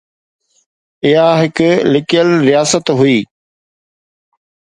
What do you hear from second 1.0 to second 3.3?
اُها هڪ لڪل رياست هئي.